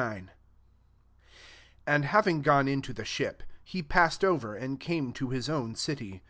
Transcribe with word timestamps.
IX. 0.00 0.14
1 0.28 0.30
AND 1.86 2.04
having 2.06 2.40
gone 2.40 2.66
into 2.66 2.94
[the] 2.94 3.04
ship, 3.04 3.42
he 3.62 3.82
passed 3.82 4.24
over, 4.24 4.56
and 4.56 4.80
came 4.80 5.12
to 5.12 5.28
his 5.28 5.50
own 5.50 5.74
city. 5.74 6.22